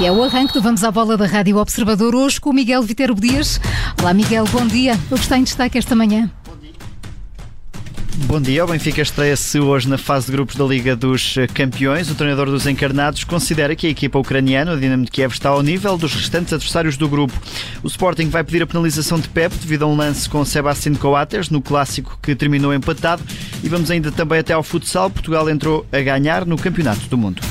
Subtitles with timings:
[0.00, 2.82] E é o arranque do Vamos à Bola da Rádio Observador hoje com o Miguel
[2.82, 3.60] Viterbo Dias.
[4.00, 4.98] Olá Miguel, bom dia.
[5.10, 6.30] O que está em destaque esta manhã?
[8.24, 12.10] Bom dia, o Benfica estreia-se hoje na fase de grupos da Liga dos Campeões.
[12.10, 15.62] O treinador dos encarnados considera que a equipa ucraniana, o Dinamo de Kiev, está ao
[15.62, 17.34] nível dos restantes adversários do grupo.
[17.82, 21.50] O Sporting vai pedir a penalização de Pep devido a um lance com Sebastián Coates
[21.50, 23.22] no clássico que terminou empatado.
[23.62, 25.10] E vamos ainda também até ao futsal.
[25.10, 27.42] Portugal entrou a ganhar no Campeonato do Mundo.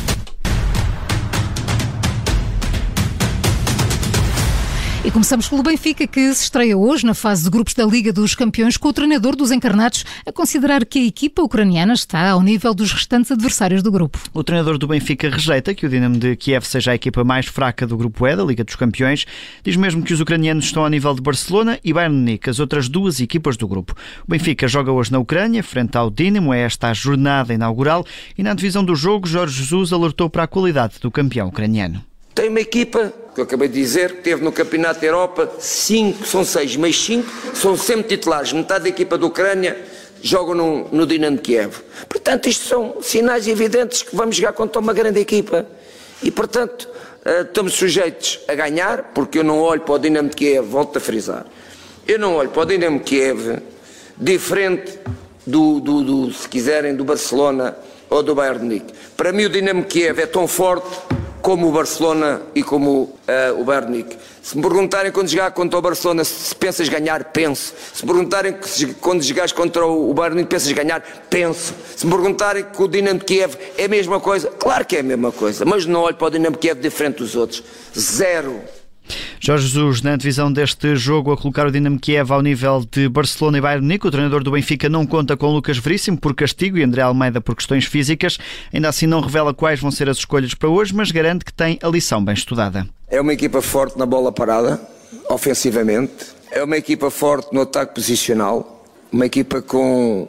[5.09, 8.35] E começamos pelo Benfica, que se estreia hoje na fase de grupos da Liga dos
[8.35, 12.75] Campeões, com o treinador dos encarnados a considerar que a equipa ucraniana está ao nível
[12.75, 14.19] dos restantes adversários do grupo.
[14.31, 17.87] O treinador do Benfica rejeita que o Dinamo de Kiev seja a equipa mais fraca
[17.87, 19.25] do grupo E da Liga dos Campeões.
[19.63, 22.87] Diz mesmo que os ucranianos estão ao nível de Barcelona e Bayern Munique, as outras
[22.87, 23.95] duas equipas do grupo.
[24.27, 28.05] O Benfica joga hoje na Ucrânia, frente ao Dinamo, é esta a jornada inaugural,
[28.37, 32.07] e na divisão do jogo, Jorge Jesus alertou para a qualidade do campeão ucraniano.
[32.33, 36.25] Tem uma equipa, que eu acabei de dizer, que teve no Campeonato da Europa, cinco,
[36.25, 38.53] são seis, mas cinco são sempre titulares.
[38.53, 39.77] Metade da equipa da Ucrânia
[40.21, 41.81] joga no, no Dinamo Kiev.
[42.07, 45.65] Portanto, isto são sinais evidentes que vamos jogar contra uma grande equipa.
[46.21, 46.87] E, portanto,
[47.25, 50.99] uh, estamos sujeitos a ganhar, porque eu não olho para o Dinamo Kiev, volto a
[50.99, 51.45] frisar,
[52.07, 53.59] eu não olho para o Dinamo Kiev
[54.17, 54.99] diferente
[55.47, 57.77] do, do, do se quiserem, do Barcelona
[58.09, 58.93] ou do Bayern de Munique.
[59.15, 60.89] Para mim o Dinamo Kiev é tão forte
[61.41, 64.05] como o Barcelona e como uh, o Bayern
[64.41, 67.73] Se me perguntarem quando jogar contra o Barcelona se pensas ganhar, penso.
[67.93, 68.55] Se me perguntarem
[68.99, 71.73] quando jogares contra o Bayern pensas ganhar, penso.
[71.95, 75.03] Se me perguntarem que o Dinamo Kiev é a mesma coisa, claro que é a
[75.03, 77.63] mesma coisa, mas não olho para o Dinamo Kiev diferente dos outros.
[77.97, 78.78] Zero.
[79.39, 83.57] Jorge Jesus, na divisão deste jogo, a colocar o Dinamo Kiev ao nível de Barcelona
[83.57, 84.07] e Bayern Munique.
[84.07, 87.55] O treinador do Benfica não conta com Lucas Veríssimo por castigo e André Almeida por
[87.55, 88.37] questões físicas.
[88.73, 91.79] Ainda assim não revela quais vão ser as escolhas para hoje, mas garante que tem
[91.81, 92.87] a lição bem estudada.
[93.07, 94.79] É uma equipa forte na bola parada,
[95.29, 96.27] ofensivamente.
[96.51, 98.83] É uma equipa forte no ataque posicional.
[99.11, 100.27] Uma equipa com,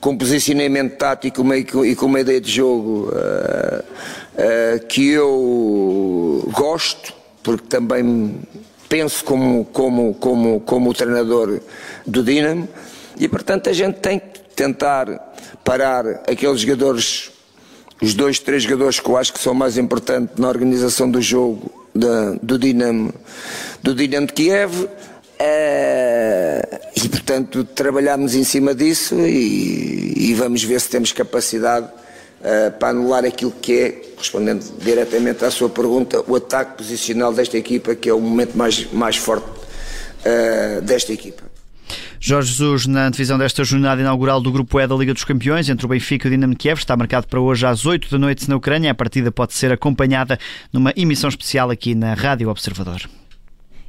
[0.00, 1.42] com posicionamento tático
[1.84, 8.40] e com uma ideia de jogo uh, uh, que eu gosto porque também
[8.88, 11.60] penso como, como, como, como o treinador
[12.06, 12.68] do Dinamo
[13.16, 17.30] e, portanto, a gente tem que tentar parar aqueles jogadores,
[18.00, 21.70] os dois, três jogadores que eu acho que são mais importantes na organização do jogo
[21.94, 23.12] da, do Dinamo,
[23.82, 24.88] do Dinamo de Kiev.
[25.42, 31.88] Uh, e portanto trabalhamos em cima disso e, e vamos ver se temos capacidade
[32.40, 37.56] uh, para anular aquilo que é, respondendo diretamente à sua pergunta, o ataque posicional desta
[37.56, 41.50] equipa, que é o momento mais, mais forte uh, desta equipa.
[42.22, 45.86] Jorge Jesus, na divisão desta jornada inaugural do Grupo E da Liga dos Campeões, entre
[45.86, 48.56] o Benfica e o Dinamo Kiev, está marcado para hoje às 8 da noite na
[48.56, 48.90] Ucrânia.
[48.90, 50.38] A partida pode ser acompanhada
[50.70, 53.08] numa emissão especial aqui na Rádio Observador.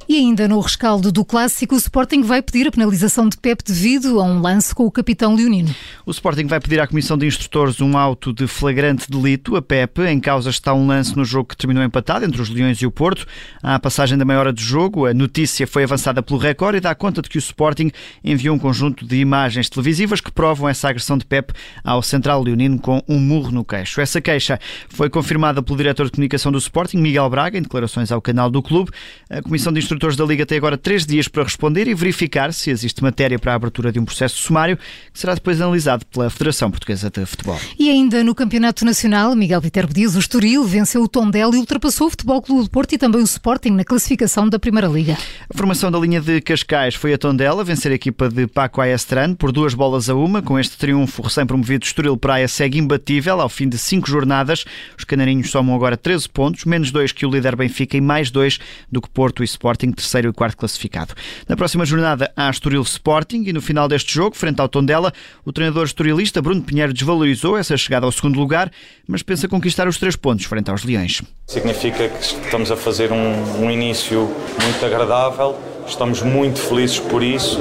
[0.08, 4.20] E ainda no rescaldo do clássico, o Sporting vai pedir a penalização de Pep devido
[4.20, 5.74] a um lance com o capitão Leonino.
[6.04, 10.02] O Sporting vai pedir à Comissão de Instrutores um auto de flagrante delito a Pep.
[10.02, 12.90] Em causa está um lance no jogo que terminou empatado entre os Leões e o
[12.90, 13.26] Porto.
[13.62, 16.94] À passagem da meia hora de jogo, a notícia foi avançada pelo Record e dá
[16.94, 17.90] conta de que o Sporting
[18.24, 21.52] enviou um conjunto de imagens televisivas que provam essa agressão de Pep
[21.84, 24.00] ao central leonino com um murro no queixo.
[24.00, 24.58] Essa queixa
[24.88, 28.60] foi confirmada pelo diretor de comunicação do Sporting, Miguel Braga, em declarações ao canal do
[28.60, 28.90] clube.
[29.30, 32.52] A Comissão de Instrutores instrutores da Liga têm agora três dias para responder e verificar
[32.52, 34.78] se existe matéria para a abertura de um processo sumário
[35.12, 37.58] que será depois analisado pela Federação Portuguesa de Futebol.
[37.78, 42.06] E ainda no Campeonato Nacional, Miguel Viterbo diz o Estoril venceu o Tondela e ultrapassou
[42.06, 45.16] o Futebol Clube do Porto e também o Sporting na classificação da Primeira Liga.
[45.50, 49.34] A formação da linha de Cascais foi a Tondela vencer a equipa de Paco Aestran
[49.34, 50.40] por duas bolas a uma.
[50.40, 54.64] Com este triunfo, o recém-promovido Estoril Praia segue imbatível ao fim de cinco jornadas.
[54.96, 58.58] Os canarinhos somam agora 13 pontos, menos dois que o líder Benfica e mais dois
[58.90, 61.14] do que Porto e Sporting Sporting, terceiro e quarto classificado.
[61.48, 65.12] Na próxima jornada há Estoril Sporting e no final deste jogo, frente ao Tondela,
[65.44, 68.70] o treinador estorilista Bruno Pinheiro desvalorizou essa chegada ao segundo lugar,
[69.06, 71.22] mas pensa conquistar os três pontos frente aos Leões.
[71.46, 74.30] Significa que estamos a fazer um, um início
[74.62, 77.60] muito agradável, estamos muito felizes por isso,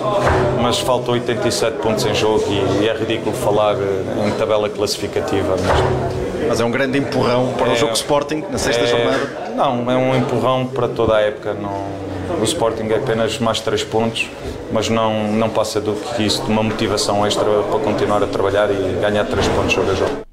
[0.61, 5.55] mas faltam 87 pontos em jogo e, e é ridículo falar eh, em tabela classificativa
[5.57, 6.21] mesmo.
[6.47, 9.51] Mas é um grande empurrão para é, o jogo Sporting na sexta é, jornada?
[9.55, 11.53] Não, é um empurrão para toda a época.
[11.53, 14.29] Não, o Sporting é apenas mais três pontos,
[14.71, 18.69] mas não, não passa do que isso, de uma motivação extra para continuar a trabalhar
[18.71, 20.30] e ganhar três pontos sobre a jogo.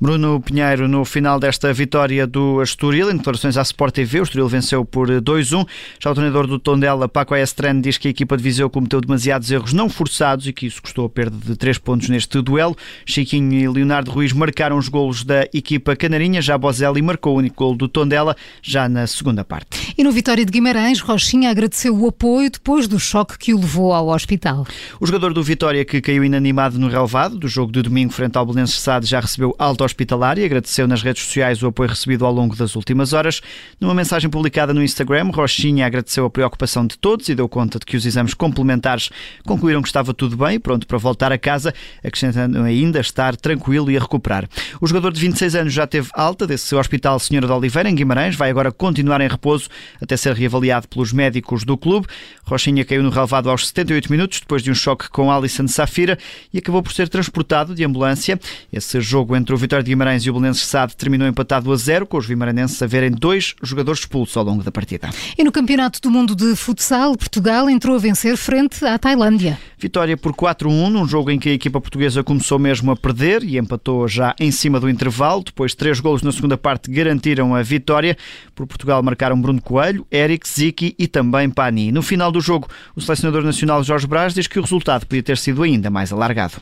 [0.00, 4.48] Bruno Pinheiro, no final desta vitória do Estoril, em declarações à Sport TV, o Estoril
[4.48, 5.66] venceu por 2-1.
[6.00, 9.50] Já o treinador do Tondela, Paco Estran, diz que a equipa de Viseu cometeu demasiados
[9.50, 12.76] erros não forçados e que isso custou a perda de 3 pontos neste duelo.
[13.06, 17.56] Chiquinho e Leonardo Ruiz marcaram os golos da equipa canarinha, já Bozelli marcou o único
[17.56, 19.94] golo do Tondela, já na segunda parte.
[19.96, 23.92] E no Vitória de Guimarães, Rochinha agradeceu o apoio depois do choque que o levou
[23.92, 24.66] ao hospital.
[25.00, 28.44] O jogador do Vitória, que caiu inanimado no relevado do jogo de domingo frente ao
[28.44, 32.32] Belenenses Sade, já recebeu alta hospitalar e agradeceu nas redes sociais o apoio recebido ao
[32.32, 33.40] longo das últimas horas.
[33.80, 37.86] Numa mensagem publicada no Instagram, Rochinha agradeceu a preocupação de todos e deu conta de
[37.86, 39.10] que os exames complementares
[39.46, 41.72] concluíram que estava tudo bem, pronto para voltar a casa,
[42.02, 44.48] acrescentando ainda estar tranquilo e a recuperar.
[44.80, 48.36] O jogador de 26 anos já teve alta desse Hospital Senhora de Oliveira, em Guimarães,
[48.36, 49.68] vai agora continuar em repouso
[50.00, 52.06] até ser reavaliado pelos médicos do clube.
[52.44, 56.18] Rochinha caiu no relevado aos 78 minutos, depois de um choque com Alisson Safira
[56.52, 58.38] e acabou por ser transportado de ambulância.
[58.72, 62.06] Esse jogo entre o Vitória de Guimarães e o Belenenses Sade terminou empatado a zero,
[62.06, 65.10] com os vimaranenses a verem dois jogadores expulsos ao longo da partida.
[65.36, 69.58] E no Campeonato do Mundo de Futsal, Portugal entrou a vencer frente à Tailândia.
[69.78, 73.58] Vitória por 4-1, num jogo em que a equipa portuguesa começou mesmo a perder e
[73.58, 75.42] empatou já em cima do intervalo.
[75.44, 78.16] Depois, três golos na segunda parte garantiram a vitória.
[78.54, 81.92] Por Portugal marcaram Bruno Coelho, Eric, Ziki e também Pani.
[81.92, 85.36] No final do jogo, o selecionador nacional Jorge Braz diz que o resultado podia ter
[85.36, 86.54] sido ainda mais alargado.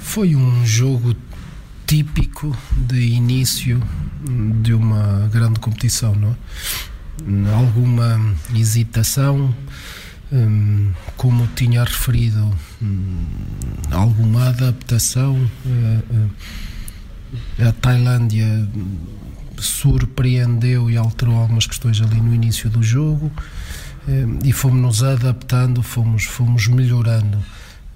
[0.00, 1.14] Foi um jogo
[1.92, 3.78] típico de início
[4.62, 7.54] de uma grande competição, não é?
[7.54, 9.54] Alguma hesitação,
[10.32, 12.50] hum, como tinha referido,
[12.80, 13.26] hum,
[13.90, 15.36] alguma adaptação.
[15.66, 16.28] Eh,
[17.58, 18.66] eh, a Tailândia
[19.58, 23.30] surpreendeu e alterou algumas questões ali no início do jogo
[24.08, 27.38] eh, e fomos nos adaptando, fomos, fomos melhorando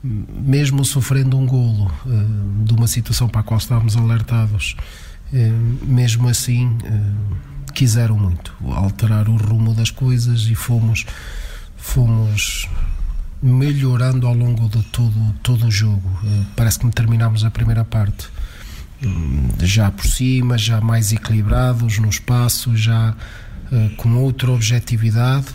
[0.03, 4.77] mesmo sofrendo um golo uh, de uma situação para a qual estávamos alertados,
[5.33, 11.05] uh, mesmo assim uh, quiseram muito alterar o rumo das coisas e fomos
[11.77, 12.69] fomos
[13.43, 16.19] melhorando ao longo de todo todo o jogo.
[16.57, 18.29] parece que terminámos a primeira parte
[19.63, 23.15] já por cima, já mais equilibrados no espaço, já
[23.99, 25.49] com outra objetividade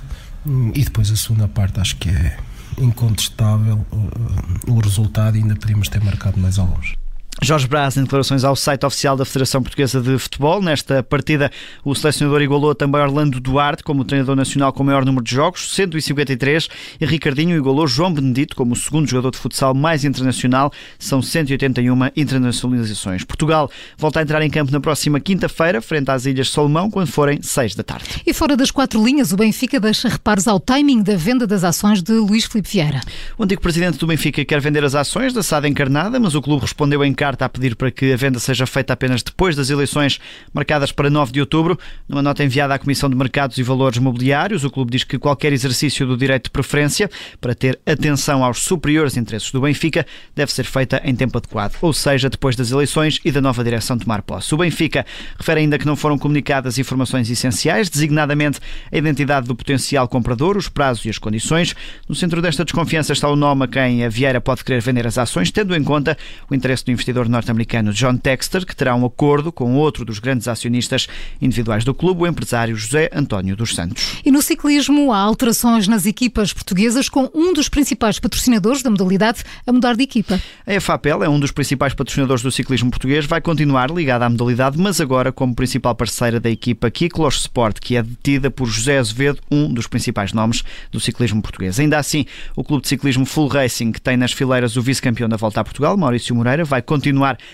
[0.76, 2.38] e depois a segunda parte acho que é
[2.78, 7.01] incontestável o, o resultado e ainda podíamos ter marcado mais alguns.
[7.40, 10.62] Jorge Braz, em declarações ao site oficial da Federação Portuguesa de Futebol.
[10.62, 11.52] Nesta partida,
[11.84, 15.72] o selecionador igualou também Orlando Duarte como treinador nacional com o maior número de jogos,
[15.72, 16.68] 153,
[17.00, 22.12] e Ricardinho igualou João Benedito como o segundo jogador de futsal mais internacional, são 181
[22.16, 23.24] internacionalizações.
[23.24, 27.42] Portugal volta a entrar em campo na próxima quinta-feira, frente às Ilhas Solomão, quando forem
[27.42, 28.22] 6 da tarde.
[28.26, 32.04] E fora das quatro linhas, o Benfica deixa reparos ao timing da venda das ações
[32.04, 33.02] de Luís Filipe Vieira.
[33.36, 36.62] O antigo presidente do Benfica quer vender as ações da SAD encarnada, mas o clube
[36.62, 40.20] respondeu em carta a pedir para que a venda seja feita apenas depois das eleições
[40.52, 41.78] marcadas para 9 de outubro.
[42.10, 45.54] Numa nota enviada à Comissão de Mercados e Valores Mobiliários, o clube diz que qualquer
[45.54, 50.04] exercício do direito de preferência para ter atenção aos superiores interesses do Benfica
[50.36, 54.00] deve ser feita em tempo adequado, ou seja, depois das eleições e da nova direção
[54.00, 54.56] tomar posse.
[54.56, 55.06] O Benfica
[55.38, 58.60] refere ainda que não foram comunicadas informações essenciais, designadamente
[58.92, 61.76] a identidade do potencial comprador, os prazos e as condições.
[62.10, 65.20] No centro desta desconfiança está o nome a quem a Vieira pode querer vender as
[65.20, 66.18] ações, tendo em conta
[66.50, 70.48] o interesse do investidor norte-americano John Texter, que terá um acordo com outro dos grandes
[70.48, 71.08] acionistas
[71.42, 74.18] individuais do clube, o empresário José António dos Santos.
[74.26, 79.44] E no ciclismo há alterações nas equipas portuguesas, com um dos principais patrocinadores da modalidade
[79.66, 80.42] a mudar de equipa.
[80.66, 84.78] A EFAPEL é um dos principais patrocinadores do ciclismo português, vai continuar ligada à modalidade,
[84.78, 89.40] mas agora como principal parceira da equipa Kiklos Sport, que é detida por José Azevedo,
[89.52, 91.80] um dos principais nomes do ciclismo português.
[91.80, 95.38] Ainda assim, o clube de ciclismo Full Racing, que tem nas fileiras o vice-campeão da
[95.38, 97.01] Volta a Portugal, Maurício Moreira, vai continuar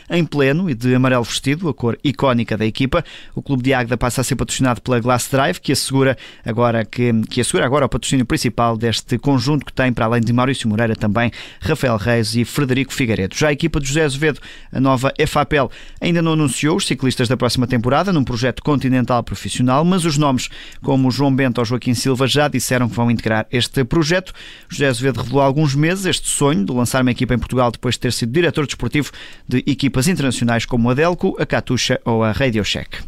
[0.09, 3.03] em pleno e de amarelo vestido, a cor icónica da equipa.
[3.35, 7.13] O Clube de Águeda passa a ser patrocinado pela Glass Drive, que assegura agora, que,
[7.29, 10.95] que assegura agora o patrocínio principal deste conjunto que tem, para além de Maurício Moreira,
[10.95, 13.35] também Rafael Reis e Frederico Figueiredo.
[13.35, 14.39] Já a equipa de José Azevedo,
[14.71, 19.83] a nova EFAPEL, ainda não anunciou os ciclistas da próxima temporada num projeto continental profissional,
[19.83, 20.49] mas os nomes
[20.81, 24.33] como João Bento ou Joaquim Silva já disseram que vão integrar este projeto.
[24.69, 27.95] José Azevedo revelou há alguns meses este sonho de lançar uma equipa em Portugal depois
[27.95, 29.11] de ter sido diretor desportivo
[29.47, 33.03] de equipas internacionais como a Delco, a Katusha ou a Radio Shack.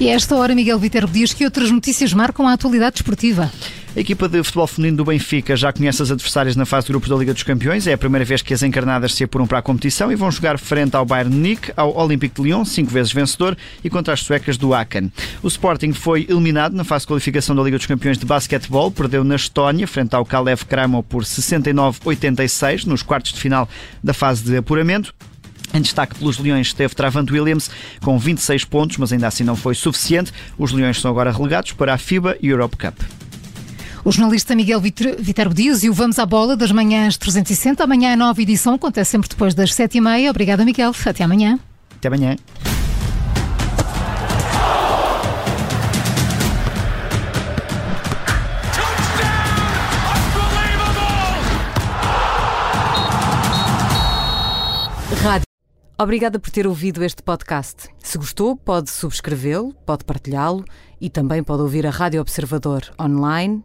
[0.00, 3.50] E a esta hora, Miguel Viterbo diz que outras notícias marcam a atualidade desportiva.
[3.96, 7.08] A equipa de futebol feminino do Benfica já conhece as adversárias na fase de grupos
[7.08, 7.86] da Liga dos Campeões.
[7.86, 10.58] É a primeira vez que as encarnadas se apuram para a competição e vão jogar
[10.58, 14.56] frente ao Bayern Munique, ao Olympique de Lyon, cinco vezes vencedor, e contra as suecas
[14.56, 15.12] do Aachen.
[15.44, 19.22] O Sporting foi eliminado na fase de qualificação da Liga dos Campeões de basquetebol, perdeu
[19.22, 23.68] na Estónia frente ao Kalev Kramo por 69-86 nos quartos de final
[24.02, 25.14] da fase de apuramento.
[25.72, 27.70] Em destaque pelos Leões esteve Travant Williams
[28.02, 30.32] com 26 pontos, mas ainda assim não foi suficiente.
[30.58, 32.96] Os Leões são agora relegados para a FIBA Europe Cup.
[34.06, 37.82] O jornalista Miguel Viterbo Dias e o Vamos à Bola das manhãs 360.
[37.82, 40.28] Amanhã a nova edição acontece sempre depois das 7h30.
[40.28, 40.92] Obrigada, Miguel.
[41.06, 41.58] Até amanhã.
[41.96, 42.36] Até amanhã.
[55.22, 55.46] Rádio.
[55.98, 57.88] Obrigada por ter ouvido este podcast.
[58.00, 60.62] Se gostou, pode subscrevê-lo, pode partilhá-lo
[61.00, 63.64] e também pode ouvir a Rádio Observador online